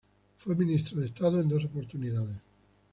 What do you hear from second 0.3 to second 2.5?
Fue ministro de Estado en dos oportunidades.